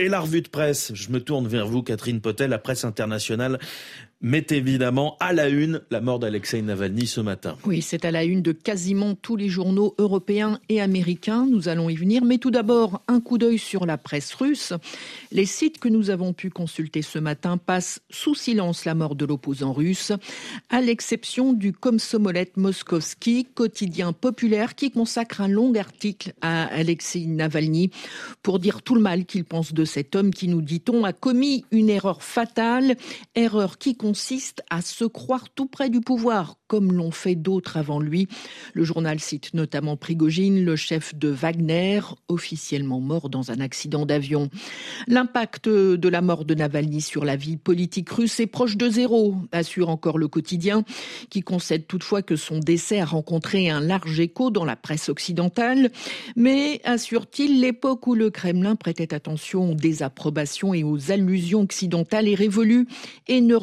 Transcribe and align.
Et 0.00 0.08
la 0.08 0.18
revue 0.18 0.42
de 0.42 0.48
presse, 0.48 0.92
je 0.92 1.10
me 1.10 1.20
tourne 1.20 1.46
vers 1.46 1.68
vous, 1.68 1.84
Catherine 1.84 2.20
Potel, 2.20 2.50
la 2.50 2.58
presse 2.58 2.84
internationale 2.84 3.60
met 4.24 4.46
évidemment 4.48 5.18
à 5.20 5.34
la 5.34 5.50
une 5.50 5.82
la 5.90 6.00
mort 6.00 6.18
d'Alexei 6.18 6.62
Navalny 6.62 7.06
ce 7.06 7.20
matin. 7.20 7.58
Oui, 7.66 7.82
c'est 7.82 8.06
à 8.06 8.10
la 8.10 8.24
une 8.24 8.40
de 8.40 8.52
quasiment 8.52 9.14
tous 9.14 9.36
les 9.36 9.50
journaux 9.50 9.94
européens 9.98 10.60
et 10.70 10.80
américains. 10.80 11.46
Nous 11.46 11.68
allons 11.68 11.90
y 11.90 11.94
venir. 11.94 12.24
Mais 12.24 12.38
tout 12.38 12.50
d'abord, 12.50 13.02
un 13.06 13.20
coup 13.20 13.36
d'œil 13.36 13.58
sur 13.58 13.84
la 13.84 13.98
presse 13.98 14.32
russe. 14.32 14.72
Les 15.30 15.44
sites 15.44 15.78
que 15.78 15.90
nous 15.90 16.08
avons 16.08 16.32
pu 16.32 16.48
consulter 16.48 17.02
ce 17.02 17.18
matin 17.18 17.58
passent 17.58 18.00
sous 18.08 18.34
silence 18.34 18.86
la 18.86 18.94
mort 18.94 19.14
de 19.14 19.26
l'opposant 19.26 19.74
russe, 19.74 20.12
à 20.70 20.80
l'exception 20.80 21.52
du 21.52 21.74
Komsomolet 21.74 22.50
Moskovski, 22.56 23.44
quotidien 23.54 24.14
populaire 24.14 24.74
qui 24.74 24.90
consacre 24.90 25.42
un 25.42 25.48
long 25.48 25.74
article 25.74 26.32
à 26.40 26.64
Alexei 26.64 27.26
Navalny 27.26 27.90
pour 28.42 28.58
dire 28.58 28.80
tout 28.80 28.94
le 28.94 29.02
mal 29.02 29.26
qu'il 29.26 29.44
pense 29.44 29.74
de 29.74 29.84
cet 29.84 30.16
homme 30.16 30.32
qui, 30.32 30.48
nous 30.48 30.62
dit-on, 30.62 31.04
a 31.04 31.12
commis 31.12 31.66
une 31.70 31.90
erreur 31.90 32.22
fatale, 32.22 32.96
erreur 33.34 33.76
qui 33.76 33.94
consiste 33.94 34.13
à 34.70 34.82
se 34.82 35.04
croire 35.04 35.48
tout 35.54 35.66
près 35.66 35.90
du 35.90 36.00
pouvoir, 36.00 36.56
comme 36.66 36.92
l'ont 36.92 37.10
fait 37.10 37.34
d'autres 37.34 37.76
avant 37.76 38.00
lui. 38.00 38.28
Le 38.72 38.84
journal 38.84 39.20
cite 39.20 39.54
notamment 39.54 39.96
Prigogine, 39.96 40.64
le 40.64 40.76
chef 40.76 41.14
de 41.14 41.28
Wagner, 41.28 42.00
officiellement 42.28 43.00
mort 43.00 43.28
dans 43.28 43.50
un 43.50 43.60
accident 43.60 44.06
d'avion. 44.06 44.48
L'impact 45.06 45.68
de 45.68 46.08
la 46.08 46.20
mort 46.20 46.44
de 46.44 46.54
Navalny 46.54 47.00
sur 47.00 47.24
la 47.24 47.36
vie 47.36 47.56
politique 47.56 48.10
russe 48.10 48.40
est 48.40 48.46
proche 48.46 48.76
de 48.76 48.88
zéro, 48.88 49.36
assure 49.52 49.88
encore 49.88 50.18
le 50.18 50.28
quotidien, 50.28 50.84
qui 51.30 51.42
concède 51.42 51.86
toutefois 51.86 52.22
que 52.22 52.36
son 52.36 52.58
décès 52.58 53.00
a 53.00 53.04
rencontré 53.04 53.68
un 53.70 53.80
large 53.80 54.20
écho 54.20 54.50
dans 54.50 54.64
la 54.64 54.76
presse 54.76 55.08
occidentale. 55.08 55.90
Mais, 56.36 56.80
assure-t-il, 56.84 57.60
l'époque 57.60 58.06
où 58.06 58.14
le 58.14 58.30
Kremlin 58.30 58.76
prêtait 58.76 59.14
attention 59.14 59.72
aux 59.72 59.74
désapprobations 59.74 60.74
et 60.74 60.84
aux 60.84 61.10
allusions 61.10 61.62
occidentales 61.62 62.28
est 62.28 62.34
révolue 62.34 62.86
et 63.28 63.40
ne 63.40 63.54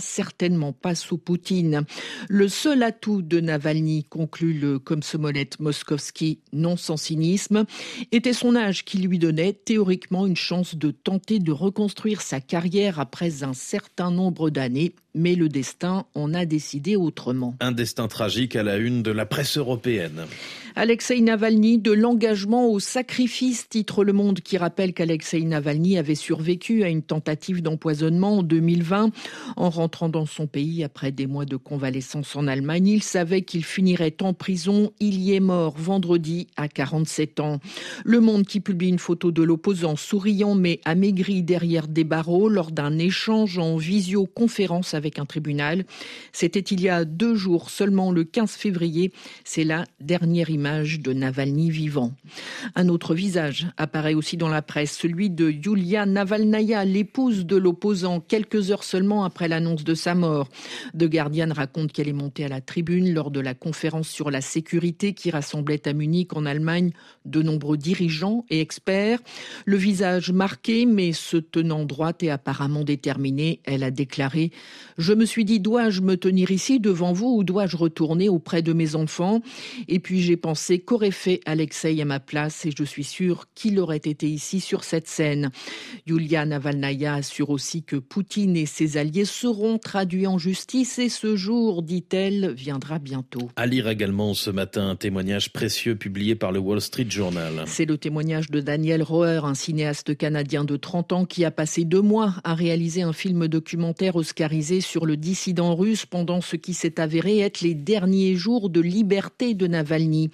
certainement 0.00 0.72
pas 0.72 0.94
sous 0.94 1.18
Poutine. 1.18 1.84
Le 2.28 2.48
seul 2.48 2.82
atout 2.82 3.22
de 3.22 3.40
Navalny, 3.40 4.04
conclut 4.04 4.52
le 4.52 4.78
Komsomolet 4.78 5.50
Moskovski, 5.58 6.40
non 6.52 6.76
sans 6.76 6.96
cynisme, 6.96 7.64
était 8.12 8.32
son 8.32 8.56
âge 8.56 8.84
qui 8.84 8.98
lui 8.98 9.18
donnait 9.18 9.52
théoriquement 9.52 10.26
une 10.26 10.36
chance 10.36 10.74
de 10.74 10.90
tenter 10.90 11.38
de 11.38 11.52
reconstruire 11.52 12.20
sa 12.20 12.40
carrière 12.40 13.00
après 13.00 13.42
un 13.42 13.54
certain 13.54 14.10
nombre 14.10 14.50
d'années 14.50 14.94
mais 15.14 15.34
le 15.34 15.48
destin 15.48 16.04
en 16.14 16.34
a 16.34 16.44
décidé 16.44 16.96
autrement. 16.96 17.56
Un 17.60 17.72
destin 17.72 18.08
tragique 18.08 18.56
à 18.56 18.62
la 18.62 18.76
une 18.76 19.02
de 19.02 19.10
la 19.10 19.26
presse 19.26 19.56
européenne. 19.56 20.26
Alexei 20.76 21.20
Navalny, 21.20 21.78
de 21.78 21.90
l'engagement 21.90 22.68
au 22.68 22.78
sacrifice, 22.78 23.68
titre 23.68 24.04
Le 24.04 24.12
Monde, 24.12 24.40
qui 24.40 24.56
rappelle 24.56 24.92
qu'Alexei 24.92 25.42
Navalny 25.42 25.98
avait 25.98 26.14
survécu 26.14 26.84
à 26.84 26.88
une 26.88 27.02
tentative 27.02 27.60
d'empoisonnement 27.60 28.38
en 28.38 28.42
2020. 28.42 29.10
En 29.56 29.70
rentrant 29.70 30.08
dans 30.08 30.26
son 30.26 30.46
pays 30.46 30.84
après 30.84 31.10
des 31.10 31.26
mois 31.26 31.44
de 31.44 31.56
convalescence 31.56 32.36
en 32.36 32.46
Allemagne, 32.46 32.86
il 32.86 33.02
savait 33.02 33.42
qu'il 33.42 33.64
finirait 33.64 34.16
en 34.22 34.32
prison. 34.32 34.92
Il 35.00 35.20
y 35.20 35.34
est 35.34 35.40
mort 35.40 35.74
vendredi 35.76 36.46
à 36.56 36.68
47 36.68 37.40
ans. 37.40 37.58
Le 38.04 38.20
Monde 38.20 38.46
qui 38.46 38.60
publie 38.60 38.88
une 38.88 38.98
photo 38.98 39.32
de 39.32 39.42
l'opposant 39.42 39.96
souriant 39.96 40.54
mais 40.54 40.80
amaigri 40.84 41.42
derrière 41.42 41.88
des 41.88 42.04
barreaux 42.04 42.48
lors 42.48 42.70
d'un 42.70 42.98
échange 42.98 43.58
en 43.58 43.76
visioconférence 43.76 44.94
avec 44.94 44.99
un 45.18 45.26
tribunal. 45.26 45.84
C'était 46.32 46.60
il 46.60 46.80
y 46.80 46.88
a 46.88 47.04
deux 47.04 47.34
jours, 47.34 47.70
seulement 47.70 48.12
le 48.12 48.24
15 48.24 48.52
février. 48.52 49.12
C'est 49.44 49.64
la 49.64 49.84
dernière 50.00 50.50
image 50.50 51.00
de 51.00 51.12
Navalny 51.12 51.70
vivant. 51.70 52.12
Un 52.74 52.88
autre 52.88 53.14
visage 53.14 53.68
apparaît 53.76 54.14
aussi 54.14 54.36
dans 54.36 54.48
la 54.48 54.62
presse, 54.62 54.96
celui 54.96 55.30
de 55.30 55.50
Yulia 55.50 56.06
Navalnaya, 56.06 56.84
l'épouse 56.84 57.46
de 57.46 57.56
l'opposant, 57.56 58.20
quelques 58.20 58.70
heures 58.70 58.84
seulement 58.84 59.24
après 59.24 59.48
l'annonce 59.48 59.84
de 59.84 59.94
sa 59.94 60.14
mort. 60.14 60.48
The 60.96 61.04
Guardian 61.04 61.52
raconte 61.52 61.92
qu'elle 61.92 62.08
est 62.08 62.12
montée 62.12 62.44
à 62.44 62.48
la 62.48 62.60
tribune 62.60 63.12
lors 63.12 63.30
de 63.30 63.40
la 63.40 63.54
conférence 63.54 64.08
sur 64.08 64.30
la 64.30 64.40
sécurité 64.40 65.14
qui 65.14 65.30
rassemblait 65.30 65.86
à 65.88 65.92
Munich, 65.92 66.34
en 66.36 66.46
Allemagne, 66.46 66.92
de 67.24 67.42
nombreux 67.42 67.76
dirigeants 67.76 68.44
et 68.50 68.60
experts. 68.60 69.20
Le 69.64 69.76
visage 69.76 70.32
marqué, 70.32 70.86
mais 70.86 71.12
se 71.12 71.36
tenant 71.36 71.84
droite 71.84 72.22
et 72.22 72.30
apparemment 72.30 72.84
déterminée, 72.84 73.60
elle 73.64 73.82
a 73.82 73.90
déclaré 73.90 74.50
je 75.00 75.14
me 75.14 75.24
suis 75.24 75.46
dit, 75.46 75.60
dois-je 75.60 76.02
me 76.02 76.16
tenir 76.16 76.50
ici 76.50 76.78
devant 76.78 77.12
vous 77.12 77.38
ou 77.38 77.42
dois-je 77.42 77.76
retourner 77.76 78.28
auprès 78.28 78.60
de 78.60 78.74
mes 78.74 78.94
enfants? 78.94 79.40
Et 79.88 79.98
puis 79.98 80.20
j'ai 80.20 80.36
pensé 80.36 80.78
qu'aurait 80.78 81.10
fait 81.10 81.40
Alexei 81.46 82.00
à 82.02 82.04
ma 82.04 82.20
place 82.20 82.66
et 82.66 82.70
je 82.76 82.84
suis 82.84 83.04
sûr 83.04 83.46
qu'il 83.54 83.78
aurait 83.78 83.96
été 83.96 84.28
ici 84.28 84.60
sur 84.60 84.84
cette 84.84 85.08
scène. 85.08 85.50
Yulia 86.06 86.44
Navalnaya 86.44 87.14
assure 87.14 87.48
aussi 87.48 87.82
que 87.82 87.96
Poutine 87.96 88.56
et 88.56 88.66
ses 88.66 88.98
alliés 88.98 89.24
seront 89.24 89.78
traduits 89.78 90.26
en 90.26 90.36
justice 90.36 90.98
et 90.98 91.08
ce 91.08 91.34
jour, 91.34 91.82
dit-elle, 91.82 92.52
viendra 92.52 92.98
bientôt. 92.98 93.50
À 93.56 93.66
lire 93.66 93.88
également 93.88 94.34
ce 94.34 94.50
matin 94.50 94.90
un 94.90 94.96
témoignage 94.96 95.52
précieux 95.52 95.96
publié 95.96 96.34
par 96.34 96.52
le 96.52 96.58
Wall 96.58 96.80
Street 96.80 97.06
Journal. 97.08 97.64
C'est 97.66 97.86
le 97.86 97.96
témoignage 97.96 98.50
de 98.50 98.60
Daniel 98.60 99.02
Roer, 99.02 99.46
un 99.46 99.54
cinéaste 99.54 100.14
canadien 100.16 100.64
de 100.64 100.76
30 100.76 101.12
ans 101.12 101.24
qui 101.24 101.46
a 101.46 101.50
passé 101.50 101.84
deux 101.84 102.02
mois 102.02 102.34
à 102.44 102.54
réaliser 102.54 103.00
un 103.00 103.14
film 103.14 103.48
documentaire 103.48 104.16
oscarisé 104.16 104.82
sur 104.90 105.06
le 105.06 105.16
dissident 105.16 105.76
russe 105.76 106.04
pendant 106.04 106.40
ce 106.40 106.56
qui 106.56 106.74
s'est 106.74 107.00
avéré 107.00 107.38
être 107.38 107.60
les 107.60 107.74
derniers 107.74 108.34
jours 108.34 108.70
de 108.70 108.80
liberté 108.80 109.54
de 109.54 109.68
Navalny. 109.68 110.30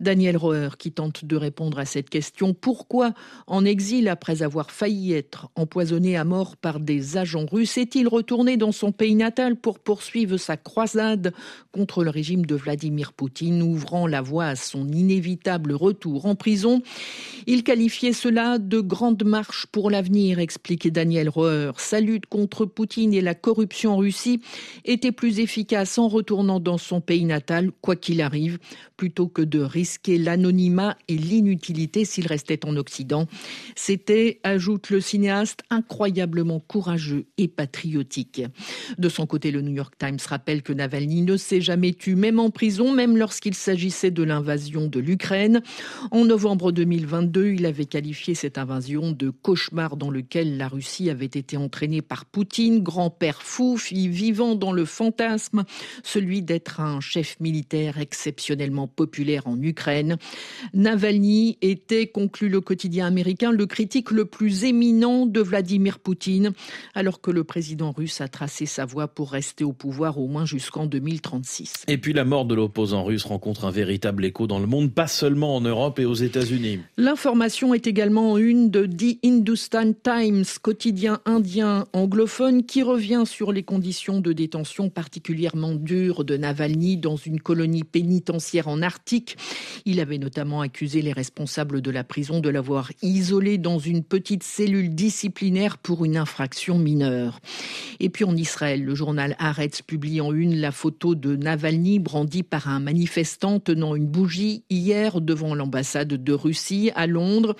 Daniel 0.00 0.38
Roer 0.38 0.70
qui 0.78 0.90
tente 0.90 1.26
de 1.26 1.36
répondre 1.36 1.78
à 1.78 1.84
cette 1.84 2.08
question. 2.08 2.54
Pourquoi, 2.54 3.12
en 3.46 3.66
exil 3.66 4.08
après 4.08 4.42
avoir 4.42 4.70
failli 4.70 5.12
être 5.12 5.50
empoisonné 5.54 6.16
à 6.16 6.24
mort 6.24 6.56
par 6.56 6.80
des 6.80 7.18
agents 7.18 7.44
russes, 7.44 7.76
est-il 7.76 8.08
retourné 8.08 8.56
dans 8.56 8.72
son 8.72 8.90
pays 8.90 9.14
natal 9.14 9.56
pour 9.56 9.78
poursuivre 9.78 10.38
sa 10.38 10.56
croisade 10.56 11.34
contre 11.70 12.02
le 12.02 12.08
régime 12.08 12.46
de 12.46 12.54
Vladimir 12.54 13.12
Poutine, 13.12 13.62
ouvrant 13.62 14.06
la 14.06 14.22
voie 14.22 14.46
à 14.46 14.56
son 14.56 14.88
inévitable 14.88 15.74
retour 15.74 16.24
en 16.24 16.36
prison? 16.36 16.80
Il 17.46 17.64
qualifiait 17.64 18.14
cela 18.14 18.58
de 18.58 18.80
grande 18.80 19.24
marche 19.24 19.66
pour 19.66 19.90
l'avenir, 19.90 20.38
expliquait 20.38 20.90
Daniel 20.90 21.28
Roer. 21.28 21.72
Sa 21.76 22.00
lutte 22.00 22.24
contre 22.24 22.64
Poutine 22.64 23.12
et 23.12 23.20
la 23.20 23.34
corruption 23.34 23.89
en 23.90 23.96
Russie 23.96 24.40
était 24.84 25.12
plus 25.12 25.40
efficace 25.40 25.98
en 25.98 26.08
retournant 26.08 26.60
dans 26.60 26.78
son 26.78 27.00
pays 27.00 27.24
natal, 27.24 27.70
quoi 27.80 27.96
qu'il 27.96 28.22
arrive, 28.22 28.58
plutôt 28.96 29.28
que 29.28 29.42
de 29.42 29.60
risquer 29.60 30.18
l'anonymat 30.18 30.96
et 31.08 31.16
l'inutilité 31.16 32.04
s'il 32.04 32.26
restait 32.26 32.64
en 32.64 32.76
Occident. 32.76 33.26
C'était, 33.76 34.40
ajoute 34.42 34.90
le 34.90 35.00
cinéaste, 35.00 35.62
incroyablement 35.70 36.60
courageux 36.60 37.26
et 37.38 37.48
patriotique. 37.48 38.42
De 38.98 39.08
son 39.08 39.26
côté, 39.26 39.50
le 39.50 39.62
New 39.62 39.72
York 39.72 39.94
Times 39.98 40.18
rappelle 40.28 40.62
que 40.62 40.72
Navalny 40.72 41.22
ne 41.22 41.36
s'est 41.36 41.60
jamais 41.60 41.92
tué, 41.92 42.14
même 42.14 42.38
en 42.38 42.50
prison, 42.50 42.92
même 42.92 43.16
lorsqu'il 43.16 43.54
s'agissait 43.54 44.10
de 44.10 44.22
l'invasion 44.22 44.86
de 44.86 45.00
l'Ukraine. 45.00 45.62
En 46.10 46.24
novembre 46.24 46.72
2022, 46.72 47.52
il 47.52 47.66
avait 47.66 47.86
qualifié 47.86 48.34
cette 48.34 48.58
invasion 48.58 49.12
de 49.12 49.30
cauchemar 49.30 49.96
dans 49.96 50.10
lequel 50.10 50.56
la 50.56 50.68
Russie 50.68 51.10
avait 51.10 51.26
été 51.26 51.56
entraînée 51.56 52.02
par 52.02 52.24
Poutine, 52.24 52.82
grand-père 52.82 53.42
fou, 53.42 53.69
fille 53.76 54.08
vivant 54.08 54.54
dans 54.54 54.72
le 54.72 54.84
fantasme, 54.84 55.64
celui 56.02 56.42
d'être 56.42 56.80
un 56.80 57.00
chef 57.00 57.38
militaire 57.40 57.98
exceptionnellement 57.98 58.88
populaire 58.88 59.46
en 59.46 59.60
Ukraine. 59.60 60.16
Navalny 60.74 61.58
était, 61.62 62.06
conclut 62.06 62.48
le 62.48 62.60
quotidien 62.60 63.06
américain, 63.06 63.52
le 63.52 63.66
critique 63.66 64.10
le 64.10 64.24
plus 64.24 64.64
éminent 64.64 65.26
de 65.26 65.40
Vladimir 65.40 65.98
Poutine, 65.98 66.52
alors 66.94 67.20
que 67.20 67.30
le 67.30 67.44
président 67.44 67.92
russe 67.92 68.20
a 68.20 68.28
tracé 68.28 68.66
sa 68.66 68.84
voie 68.84 69.08
pour 69.08 69.32
rester 69.32 69.64
au 69.64 69.72
pouvoir 69.72 70.18
au 70.18 70.26
moins 70.26 70.44
jusqu'en 70.44 70.86
2036. 70.86 71.84
Et 71.88 71.98
puis 71.98 72.12
la 72.12 72.24
mort 72.24 72.44
de 72.44 72.54
l'opposant 72.54 73.04
russe 73.04 73.24
rencontre 73.24 73.64
un 73.64 73.70
véritable 73.70 74.24
écho 74.24 74.46
dans 74.46 74.58
le 74.58 74.66
monde, 74.66 74.92
pas 74.92 75.06
seulement 75.06 75.56
en 75.56 75.60
Europe 75.60 75.98
et 75.98 76.04
aux 76.04 76.14
États-Unis. 76.14 76.80
L'information 76.96 77.74
est 77.74 77.86
également 77.86 78.38
une 78.38 78.70
de 78.70 78.86
The 78.86 79.18
Hindustan 79.24 79.92
Times, 80.02 80.44
quotidien 80.62 81.20
indien 81.24 81.86
anglophone, 81.92 82.64
qui 82.64 82.82
revient 82.82 83.24
sur 83.26 83.52
les 83.52 83.59
conditions 83.62 84.20
de 84.20 84.32
détention 84.32 84.90
particulièrement 84.90 85.74
dures 85.74 86.24
de 86.24 86.36
Navalny 86.36 86.96
dans 86.96 87.16
une 87.16 87.40
colonie 87.40 87.84
pénitentiaire 87.84 88.68
en 88.68 88.82
Arctique. 88.82 89.36
Il 89.84 90.00
avait 90.00 90.18
notamment 90.18 90.60
accusé 90.60 91.02
les 91.02 91.12
responsables 91.12 91.80
de 91.80 91.90
la 91.90 92.04
prison 92.04 92.40
de 92.40 92.48
l'avoir 92.48 92.90
isolé 93.02 93.58
dans 93.58 93.78
une 93.78 94.02
petite 94.02 94.42
cellule 94.42 94.94
disciplinaire 94.94 95.78
pour 95.78 96.04
une 96.04 96.16
infraction 96.16 96.78
mineure. 96.78 97.40
Et 98.00 98.08
puis 98.08 98.24
en 98.24 98.36
Israël, 98.36 98.84
le 98.84 98.94
journal 98.94 99.36
Haaretz 99.38 99.82
publie 99.82 100.20
en 100.20 100.32
une 100.32 100.56
la 100.56 100.72
photo 100.72 101.14
de 101.14 101.36
Navalny 101.36 101.98
brandi 101.98 102.42
par 102.42 102.68
un 102.68 102.80
manifestant 102.80 103.60
tenant 103.60 103.94
une 103.94 104.06
bougie 104.06 104.64
hier 104.70 105.20
devant 105.20 105.54
l'ambassade 105.54 106.08
de 106.08 106.32
Russie 106.32 106.90
à 106.94 107.06
Londres. 107.06 107.56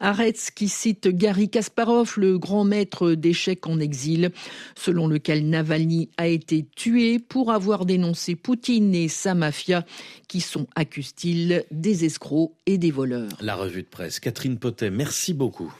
Haaretz 0.00 0.50
qui 0.50 0.68
cite 0.68 1.08
Gary 1.08 1.48
Kasparov, 1.48 2.14
le 2.16 2.38
grand 2.38 2.64
maître 2.64 3.12
d'échecs 3.12 3.66
en 3.66 3.80
exil, 3.80 4.30
selon 4.76 5.06
lequel 5.06 5.41
Navalny 5.42 6.10
a 6.16 6.26
été 6.26 6.66
tué 6.76 7.18
pour 7.18 7.52
avoir 7.52 7.86
dénoncé 7.86 8.36
Poutine 8.36 8.94
et 8.94 9.08
sa 9.08 9.34
mafia 9.34 9.84
qui 10.28 10.40
sont, 10.40 10.66
accuse-t-il, 10.74 11.64
des 11.70 12.04
escrocs 12.04 12.52
et 12.66 12.78
des 12.78 12.90
voleurs. 12.90 13.30
La 13.40 13.54
revue 13.54 13.82
de 13.82 13.88
presse. 13.88 14.20
Catherine 14.20 14.58
Potet, 14.58 14.90
merci 14.90 15.34
beaucoup. 15.34 15.72